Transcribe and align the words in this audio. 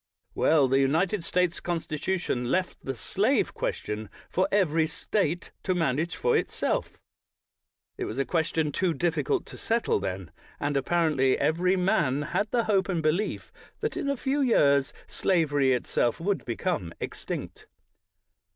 Well, 0.33 0.67
the 0.67 0.79
United 0.79 1.23
States 1.23 1.59
Constitution 1.59 2.49
left 2.49 2.83
the 2.83 2.95
slave 2.95 3.53
question 3.53 4.09
for 4.31 4.47
every 4.51 4.87
State 4.87 5.51
to 5.61 5.75
manage 5.75 6.15
for 6.15 6.35
itself. 6.35 6.99
It 7.99 8.05
was 8.05 8.17
a 8.17 8.25
question 8.25 8.71
too 8.71 8.95
difficult 8.95 9.45
to 9.45 9.57
settle 9.57 9.99
then, 9.99 10.31
and 10.59 10.75
apparently 10.75 11.37
every 11.37 11.75
man 11.75 12.23
had 12.23 12.49
the 12.49 12.63
hope 12.63 12.89
and 12.89 13.03
belief 13.03 13.51
that 13.81 13.95
in 13.95 14.09
a 14.09 14.17
few 14.17 14.41
years 14.41 14.91
slavery 15.05 15.71
itself 15.73 16.19
would 16.19 16.45
become 16.45 16.93
extinct. 16.99 17.67